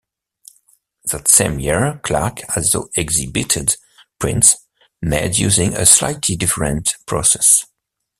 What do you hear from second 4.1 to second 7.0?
prints made using a slightly different